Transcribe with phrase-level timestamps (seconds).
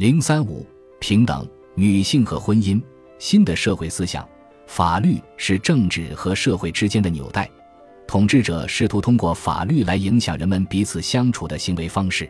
[0.00, 0.64] 零三五
[0.98, 2.80] 平等、女性和婚姻。
[3.18, 4.26] 新的社会思想，
[4.66, 7.46] 法律是政治和社会之间的纽带，
[8.06, 12.26] 统治者试图通过法律来影响人们彼此相处的行为方式。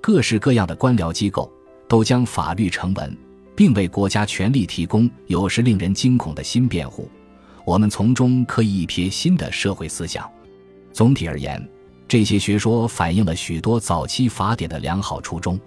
[0.00, 1.52] 各式各样的官僚机构
[1.88, 3.18] 都将法律成文，
[3.56, 7.10] 并为国家权力提供有时令人惊恐的新辩护。
[7.64, 10.30] 我们从中可以一瞥新的社会思想。
[10.92, 11.60] 总体而言，
[12.06, 15.58] 这些学说反映了许多早期法典的良好初衷。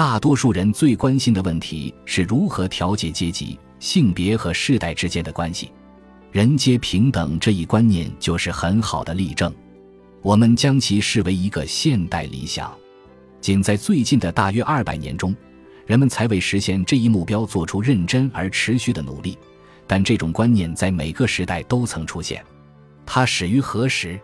[0.00, 3.58] 大多数人最关心的问题是如何调节阶级。
[3.80, 5.70] 性别和世代之间的关系，
[6.32, 9.54] 人皆平等这一观念就是很好的例证。
[10.22, 12.74] 我们将其视为一个现代理想。
[13.42, 15.36] 仅在最近的大约二百年中，
[15.84, 19.36] 人们才为实现这一目标做出认真而持续的努力。
[19.86, 22.42] 但这种观念在每个时代都曾出现。
[23.04, 24.18] 它始于何时？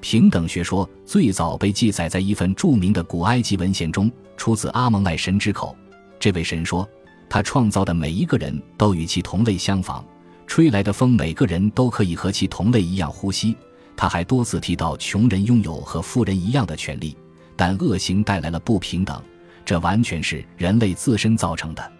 [0.00, 5.76] 平等学说最早被记载在一份著名的古埃及文献中，出自阿蒙奈神之口。
[6.18, 6.88] 这位神说。
[7.30, 10.02] 他创造的每一个人都与其同类相仿，
[10.46, 13.54] 吹来的风，每个人都可以和其同类一样呼吸。
[13.94, 17.14] 他还多次提到，穷人拥有和富人一样的权利，
[17.54, 19.22] 但恶行带来了不平等，
[19.62, 21.92] 这完全是人类自身造成的。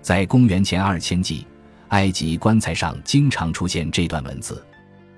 [0.00, 1.46] 在公元前二千纪，
[1.88, 4.64] 埃及棺材上经常出现这段文字，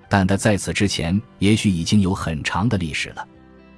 [0.08, 3.24] 但他在此之前也许已经有很长的历史了。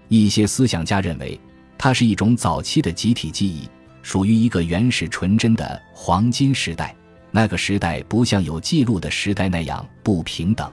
[0.08, 1.38] 一些思想家认为，
[1.76, 3.68] 它是一种早期的集体记忆。
[4.02, 6.94] 属于一个原始纯真的黄金时代，
[7.30, 10.70] 那个时代不像有记录的时代那样不平等。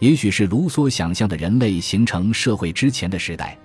[0.00, 3.56] 也许是卢梭想象的人类形成社会之前的时代，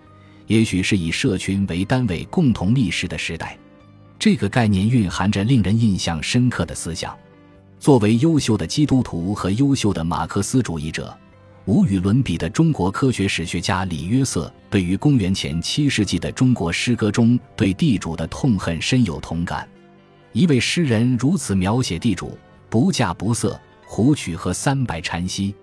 [0.46, 3.58] 也许是以社群为单位共同历史的时代。
[4.20, 7.18] 这个概念蕴含着令人印象深刻的思想。
[7.80, 11.18] 作为优秀的基督徒和优秀的马克思主义者。
[11.66, 19.68] 无与伦比的中国科学史学家李约瑟对于公元前七世纪的中国诗歌中对地主的痛恨深有同感。
[20.34, 22.38] 一位诗人如此描写地主：
[22.70, 25.56] 不嫁不色，胡曲和三百禅息。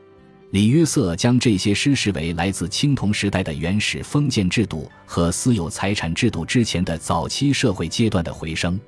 [0.53, 8.81] 李约瑟将这些诗视为来自青铜时代的原始封建制度和私有财产制度之前的早期社会阶段的回声。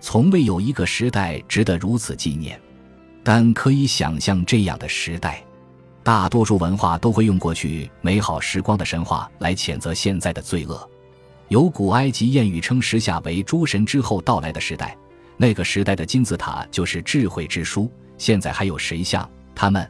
[0.00, 2.58] 从未有一个时代值得如此纪念，
[3.22, 5.45] 但可以想象这样的时代。
[6.06, 10.88] 大多数文化都会用过去美好时光的神话来谴责现在的罪恶。
[11.48, 14.96] 有古埃及谚语称时下为诸神之后到来的时代，
[15.36, 17.90] 那个时代的金字塔就是智慧之书。
[18.18, 19.84] 现在还有谁像他们？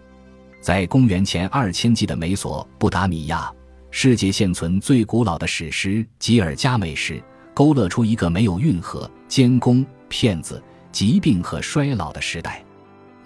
[0.58, 3.52] 在公元前二千纪的美索不达米亚，
[3.90, 7.12] 世界现存最古老的史诗《吉尔伽美什》
[7.52, 12.64] 勾勒出一个没有运河、监工、骗子、疾病和衰老的时代。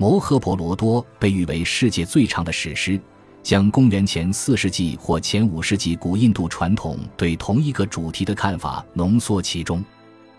[0.00, 2.98] 摩诃婆罗多被誉为世界最长的史诗，
[3.42, 9.84] 将公元前四世纪或前五世纪古印度传统对同一个主题的看法浓缩其中。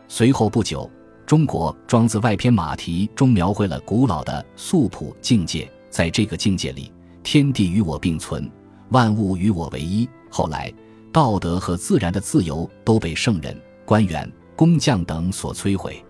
[0.08, 0.90] 随后不久，
[1.28, 6.92] 中国庄子外篇马蹄中描绘了古老的素朴境界，在这个境界里，
[7.22, 8.50] 天地与我并存，
[8.90, 10.10] 万物与我为一。
[10.32, 10.74] 后来，
[11.14, 13.56] 道德和自然的自由都被圣人、
[13.86, 16.04] 官员、工匠等所摧毁。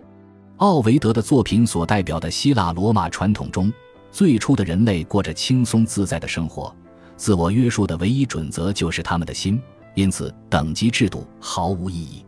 [0.62, 3.74] 奥维德的作品所代表的希腊罗马传统中，
[4.12, 6.72] 最初的人类过着轻松自在的生活，
[7.18, 9.60] 自我约束的唯一准则就是他们的心，
[9.96, 12.24] 因此等级制度毫无意义。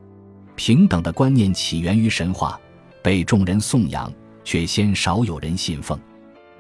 [0.56, 2.60] 平等的观念起源于神话，
[3.04, 4.12] 被众人颂扬，
[4.44, 5.96] 却鲜少有人信奉。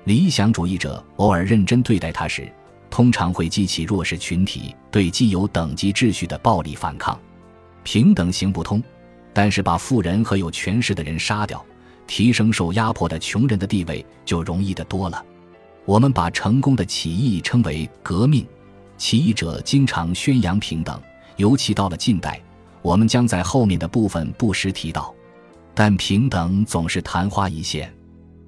[0.03, 2.47] 理想主义者偶尔认真对待它时，
[2.91, 7.19] 通常会激起弱势群体对既有等级秩序的暴力反抗。
[7.81, 8.79] 平等行不通。
[9.33, 11.65] 但是把富人和有权势的人杀掉，
[12.05, 15.25] 提升受压迫的穷人的地位就容易得多了。
[15.85, 18.45] 我们把成功的起义称为革命，
[18.97, 21.01] 起义者经常宣扬平等，
[21.35, 22.39] 尤其到了近代，
[22.81, 25.13] 我们将在后面的部分不时提到。
[25.73, 27.91] 但平等总是昙花一现，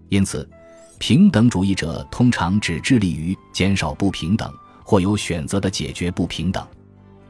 [0.09, 0.47] 因此，
[0.99, 4.53] 平等主义者通常只致力于减少不平等，
[4.83, 6.65] 或有选择的解决不平等。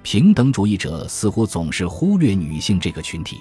[0.06, 3.38] 平等主义者似乎总是忽略女性这个群体，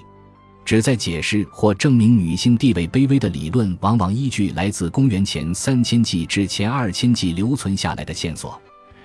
[0.65, 8.59] 旨在解释或证明女性地位卑微的理论，往往依据来自公元前三千纪至前二千纪留存下来的线索。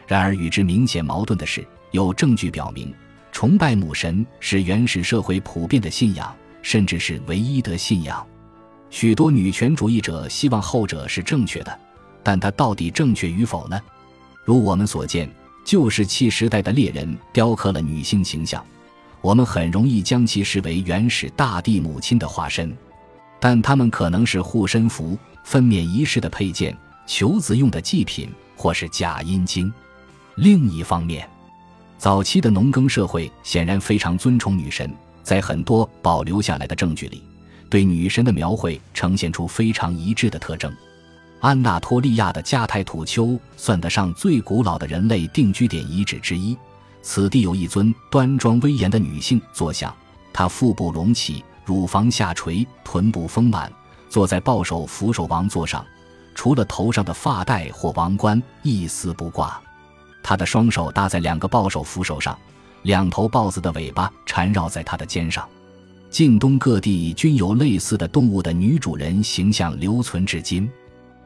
[0.06, 2.94] 然而，与之明显矛盾的是，有证据表明，
[3.30, 8.26] 崇拜母神是原始社会普遍的信仰，甚至是唯一的信仰。
[8.88, 11.78] 许多女权主义者希望后者是正确的，
[12.22, 13.78] 但它到底正确与否呢？
[14.46, 15.30] 如我们所见。
[15.70, 18.60] 旧石器时代的猎人雕刻了女性形象，
[19.20, 22.76] 我们很容易将其视为原始大地母亲的化身，
[23.38, 26.76] 但它们可能是护身符、分娩仪式的配件、
[27.06, 29.72] 求子用的祭品，或是假阴茎。
[30.34, 31.30] 另一方面，
[31.96, 37.22] 早期的农耕社会显然非常尊崇女神，在很多保留下来的证据里，
[37.68, 40.74] 对女神的描绘呈现出非常一致的特征。
[41.40, 46.56] 安纳托利亚的加泰土丘算得上最古老的人类定居点遗址之一。
[47.02, 49.94] 此地有一尊端庄威严的女性坐像，
[50.34, 53.72] 她腹部隆起，乳房下垂，臀部丰满，
[54.10, 55.82] 坐在抱手扶手王座上，
[56.34, 59.58] 除了头上的发带或王冠，一丝不挂。
[60.22, 62.38] 她的双手搭在两个抱手扶手上，
[62.82, 65.48] 两头豹子的尾巴缠绕在她的肩上。
[66.10, 70.70] 近东各地均有类似的动物的女主人形象留存至今。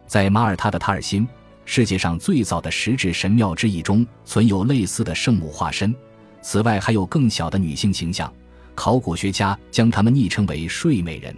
[0.07, 1.27] 在马耳他的塔尔辛，
[1.65, 5.95] 世界上最早的石质神庙之一中存有类似的圣母化身。
[6.43, 8.33] 此外，还有更小的女性形象，
[8.75, 11.35] 考古学家将它们昵称为“睡美人”。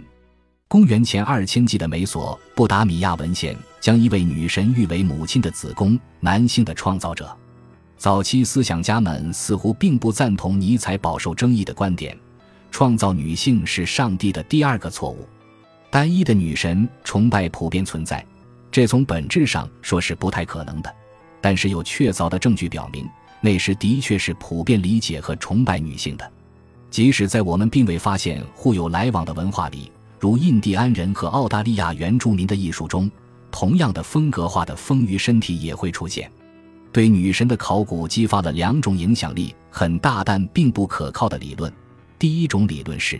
[0.67, 7.33] 公元前二千纪的美索不达米亚文献将一位女神誉为母亲的子宫，男性的创造者。
[7.97, 12.15] 早期思想家们似乎并不赞同尼采饱受争议的观点：
[12.69, 15.25] 创造女性是上帝的第二个错误。
[15.89, 18.23] 单一的女神崇拜普遍存在。
[18.71, 20.93] 这从本质上说是不太可能的，
[21.41, 23.07] 但是有确凿的证据表明，
[23.41, 26.31] 那时的确是普遍理解和崇拜女性的。
[26.89, 33.09] 即使在我们并未发现互有来往的文化里，如印第安人和澳大利亚原住民的艺术中，
[33.51, 36.31] 同样的风格化的丰腴身体也会出现。
[36.91, 41.71] 对女神的考古激发了两种影响力很大但并不可靠的理论。
[42.17, 43.19] 第一种理论是，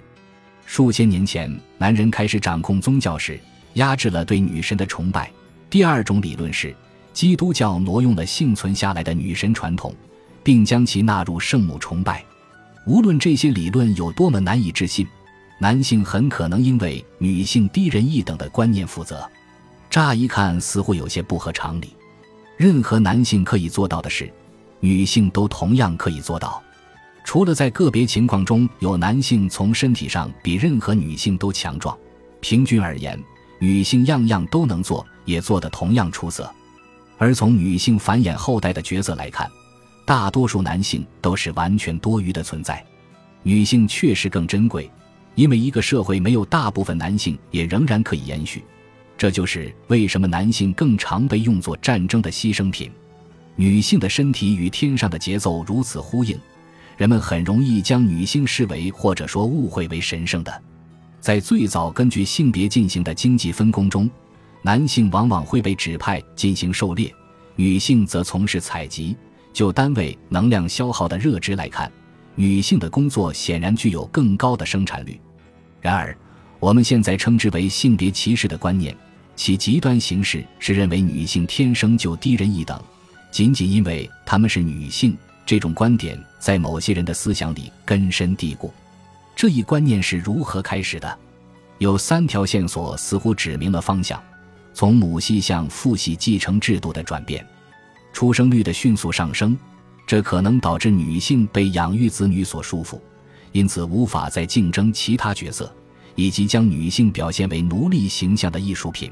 [0.66, 3.40] 数千年前男人开始掌控宗教时。
[3.78, 5.32] 压制了对女神的崇拜。
[5.70, 6.76] 第二种理论是，
[7.14, 9.96] 基督教挪用了幸存下来的女神传统，
[10.44, 12.24] 并将其纳入圣母崇拜。
[12.86, 15.06] 无论这些理论有多么难以置信，
[15.60, 19.28] 男性很可能因为女性低人一等的观念负责。
[19.90, 21.94] 乍一看似乎有些不合常理。
[22.56, 24.32] 任何男性可以做到的事，
[24.80, 26.62] 女性都同样可以做到，
[27.24, 31.96] 除了在个别情况中有男性从身体上比任何女性都强壮。
[32.40, 33.20] 平均而言。
[33.60, 36.50] 女性样样都能做，也做得同样出色。
[37.18, 39.50] 而从女性繁衍后代的角色来看，
[40.06, 42.86] 大多数男性都是完全多余的存在。
[43.44, 44.90] 女性确实更珍贵，
[45.36, 48.64] 因为一个社会没有大部分男性也仍然可以延续。
[49.18, 52.92] 这就是为什么男性更常被用作战争的牺牲品。
[53.56, 56.40] 女性的身体与天上的节奏如此呼应，
[56.96, 60.62] 人们很容易将女性视为或者说误会为神圣的。
[61.20, 64.10] 在最早根据性别进行的经济分工中，
[64.62, 67.14] 男性往往会被指派进行狩猎，
[67.56, 69.16] 女性则从事采集。
[69.54, 71.92] 就单位能量消耗的热值来看，
[72.36, 75.20] 女性的工作显然具有更高的生产率。
[75.82, 76.16] 然而，
[76.60, 78.96] 我们现在称之为性别歧视的观念，
[79.36, 82.80] 其极端形式是认为女性天生就低人一等，
[83.32, 85.18] 仅仅因为她们是女性。
[85.44, 88.72] 这种观点在某些人的思想里根深蒂固。
[89.38, 91.20] 这一观念是如何开始的？
[91.78, 94.20] 有三条线索似乎指明了方向：
[94.74, 97.46] 从母系向父系继承制度的转变，
[98.12, 99.56] 出生率的迅速上升，
[100.08, 103.00] 这可能导致女性被养育子女所束缚，
[103.52, 105.72] 因此无法再竞争其他角色，
[106.16, 109.12] 以及将女性表现为奴隶形象的艺术品。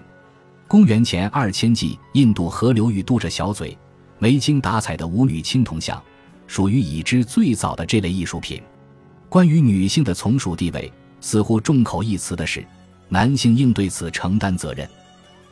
[0.67, 3.77] 公元前二千纪，印度河流域嘟着小嘴、
[4.17, 6.01] 没精打采的舞女青铜像，
[6.47, 8.59] 属于已知最早的这类艺术品。
[9.35, 10.89] 关于女性的从属地位，
[11.19, 12.65] 似乎众口一词的是，
[13.09, 14.89] 男性应对此承担责任。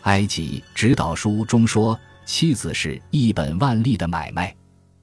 [0.03, 4.55] 埃及指导书中说，妻子是一本万利的买卖，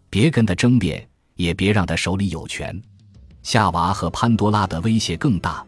[0.08, 2.74] 别跟他争辩，也别让他手里有权。
[3.42, 5.62] 夏娃和潘多拉的威胁更大，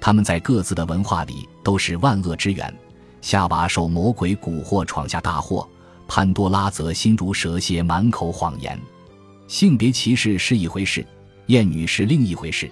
[0.00, 2.72] 他们在各自的文化里都是万恶之源。
[3.20, 5.68] 夏娃受魔鬼蛊惑闯下大祸，
[6.06, 8.80] 潘多拉则心如蛇蝎，满口谎言。
[9.48, 11.04] 性别歧视是一回事。
[11.52, 12.70] 厌女是另一回事，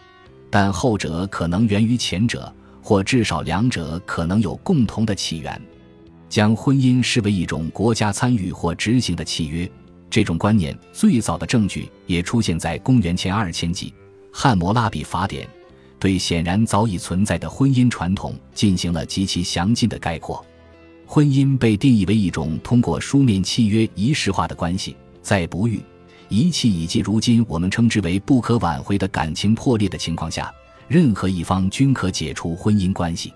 [0.48, 2.50] 但后者可能源于前者，
[2.82, 5.60] 或至少两者可能有共同的起源。
[6.30, 9.70] 将婚姻视为一种国家参与或执行的契约，
[10.08, 13.90] 这种观念最早的证据也出现在公元前二千纪
[14.32, 15.46] 《汉谟拉比法典》，
[15.98, 20.42] 对显然早已存在的婚姻传统进行了极其详尽的概括。
[21.04, 25.82] 婚姻被定义为一种通过书面契约仪式化的关系，在不育。
[26.30, 30.50] 遗弃以及如今我们称之为不可挽回的感情破裂的情况下，
[30.86, 33.34] 任何一方均可解除婚姻关系。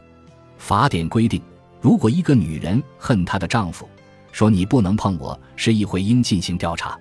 [0.59, 1.43] 法典规定，
[1.81, 3.89] 如果一个女人恨她的丈夫，
[4.31, 6.97] 说你不能碰我，是议会应进行调查。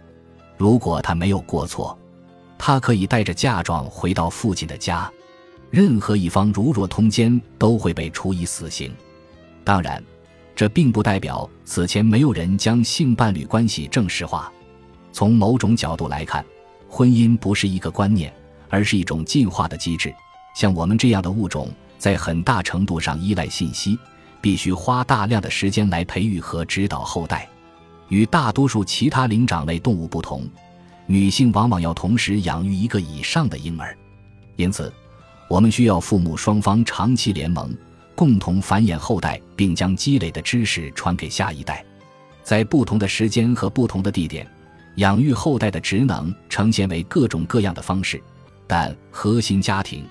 [0.58, 1.96] 如果她没有过错，
[2.58, 5.10] 她可以带着嫁妆回到父亲的家。
[5.70, 8.92] 任何一方如若通奸，都会被处以死刑。
[9.64, 10.04] 当然，
[10.56, 14.52] 这并不代表此前没有人将性伴侣关系正式化。
[15.14, 16.44] 从某种角度来看，
[16.90, 18.34] 婚姻不是一个观念，
[18.68, 20.14] 而是一种进化的机制。
[20.56, 23.98] 像我们这样的物种，在很大程度上依赖信息，
[24.42, 27.48] 必须花大量的时间来培育和指导后代。
[28.10, 30.48] 与大多数其他灵长类动物不同，
[31.06, 33.96] 女性往往要同时养育一个以上的婴儿，
[34.56, 34.92] 因此，
[35.48, 37.76] 我们需要父母双方长期联盟，
[38.16, 41.84] 共同繁衍后代，并将积累的知识传给下一代。
[42.44, 44.46] 在不同的时间和不同的地点，
[44.96, 48.22] 养育后代的职能呈现为各种各样的方式，
[48.68, 50.06] 但核心家庭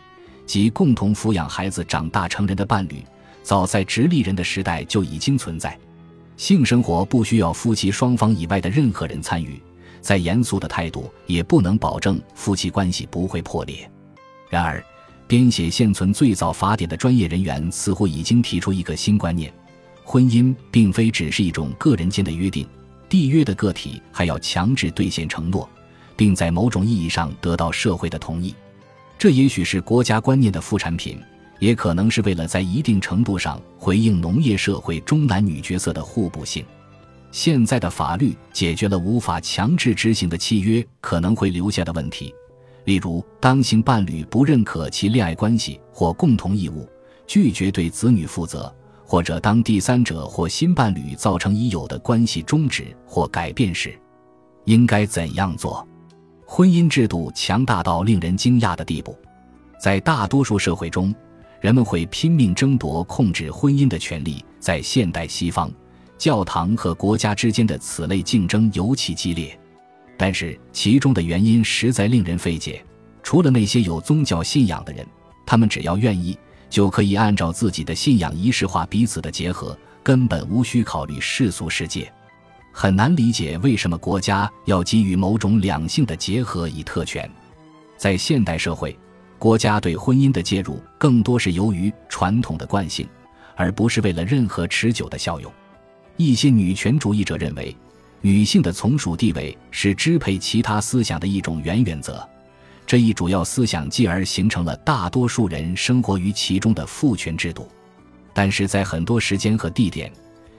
[0.44, 3.04] 及共同抚养孩子长大成人的伴侣，
[3.42, 5.78] 早在直立人的时代就已经存在。
[6.36, 9.62] 性生活不需要夫妻双方以外的任何人参与，
[10.00, 13.88] 再严肃的态度也不能保证夫妻关系不会破裂。
[14.48, 14.84] 然而，
[15.28, 19.52] 编写现存最早法典的专业人员似乎已经提出一个新观念：
[20.02, 22.66] 婚姻并非只是一种个人间的约定，
[23.12, 25.68] 缔约的个体还要强制兑现承诺，
[26.16, 28.54] 并在某种意义上得到社会的同意。
[29.18, 31.20] 这也许是国家观念的副产品。
[31.58, 36.64] 也可能是为了在一定程度上回应农业社会中男女角色的互补性。
[37.30, 42.34] 现在的法律解决了无法强制执行的契约可能会留下的问题，
[42.84, 46.88] 例如当性伴侣不认可其恋爱关系或共同义务，
[47.28, 48.74] 拒绝对子女负责，
[49.12, 53.94] 或者当第三者或新伴侣造成已有的关系终止或改变时，
[54.64, 55.86] 应该怎样做？
[56.46, 59.14] 婚姻制度强大到令人惊讶的地步，
[59.78, 61.14] 在大多数社会中。
[61.60, 65.70] 人们会拼命争夺控制婚姻的权利，在现代西方，
[66.16, 69.54] 教堂和国家之间的此类竞争尤其激烈。
[70.16, 72.82] 但是其中的原因实在令人费解。
[73.22, 75.06] 除了那些有宗教信仰的人，
[75.44, 76.38] 他们只要愿意，
[76.72, 82.10] 就可以按照自己的信仰仪式化彼此的结合，根本无需考虑世俗世界。
[82.72, 87.30] 很难理解为什么国家要给予某种两性的结合以特权。
[87.98, 88.98] 在现代社会。
[89.38, 93.08] 国家对婚姻的介入更多是由于传统的惯性，
[93.56, 95.52] 而不是为了任何持久的效用。
[96.16, 97.76] 一些女权主义者认为，
[98.20, 102.24] 女性的从属地位是支配其他思想的一种原原则。
[102.92, 107.66] 这一主要思想继而形成了大多数人生活于其中的父权制度。
[108.34, 110.12] 但是在很多时间和地点，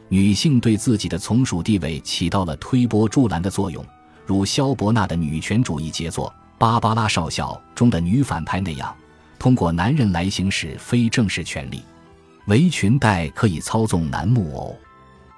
[0.10, 3.86] 女性对自己的从属地位起到了推波助澜的作用，
[4.26, 6.28] 如萧伯纳的女权主义杰作。
[6.58, 8.92] 《芭芭拉少校》中的女反派那样，
[9.38, 11.84] 通过男人来行使非正式权利。
[12.48, 14.76] 围裙带可以操纵男木偶。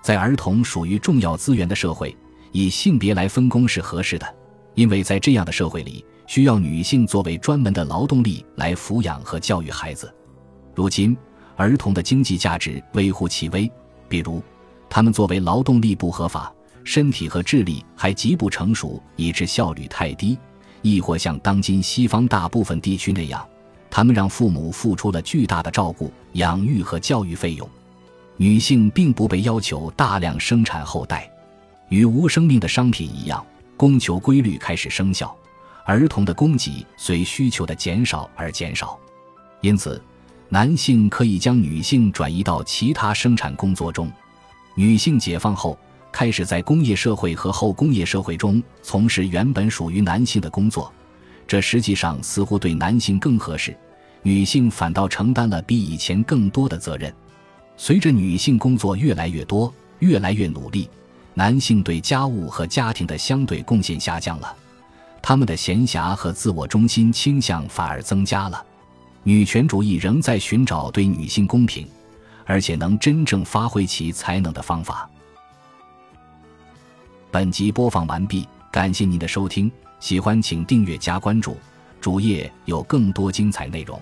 [0.02, 2.16] 在儿童属于重要资源的社会，
[2.54, 4.36] 以性别来分工是合适的，
[4.76, 10.14] 因为在这样的社会里，需要女性作为专门的劳动力来抚养和教育孩子。
[10.74, 11.16] 如今，
[11.56, 13.72] 儿童的经济价值微乎其微，
[14.10, 14.42] 比如，
[14.90, 16.54] 他们作为劳动力不合法，
[16.84, 20.38] 身体和智力还极不成熟，以致效率太低。
[20.82, 23.44] 亦或像当今西方大部分地区那样，
[23.90, 27.68] 他们让父母付出了巨大的照顾、养育和教育费用。
[28.38, 31.28] 女性并不被要求大量生产后代，
[31.90, 33.44] 与无生命的商品一样，
[33.78, 35.36] 供求规律开始生效，
[35.86, 39.00] 儿童的供给随需求的减少而减少。
[39.62, 40.04] 因此，
[40.50, 44.12] 男性可以将女性转移到其他生产工作中。
[44.76, 45.80] 女性解放后。
[46.12, 50.90] 开始在工业社会和后工业社会中从事原本属于男性的工作，
[51.46, 53.76] 这实际上似乎对男性更合适，
[54.22, 57.14] 女性反倒承担了比以前更多的责任。
[57.76, 60.90] 随着女性工作越来越多、越来越努力，
[61.34, 64.56] 男性对家务和家庭的相对贡献下降了，
[65.28, 68.64] 他们的闲暇和自我中心倾向反而增加了。
[69.24, 71.88] 女权主义仍在寻找对女性公平，
[72.46, 75.10] 而且能真正发挥其才能的方法。
[77.32, 81.58] 本集播放完毕，感谢您的收听，喜欢请订阅加关注，
[82.00, 84.00] 主页有更多精彩内容。